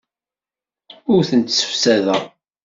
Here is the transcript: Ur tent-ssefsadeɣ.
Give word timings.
Ur 1.13 1.21
tent-ssefsadeɣ. 1.29 2.21